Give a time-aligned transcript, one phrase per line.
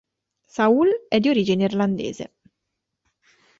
[0.47, 2.33] Saul è di origine irlandese.